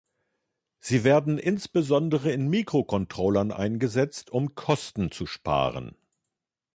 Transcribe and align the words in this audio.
Sie 0.79 1.03
werden 1.03 1.37
insbesondere 1.37 2.31
in 2.31 2.47
Mikrocontrollern 2.47 3.51
eingesetzt, 3.51 4.31
um 4.31 4.55
Kosten 4.55 5.11
zu 5.11 5.27
sparen. 5.27 5.95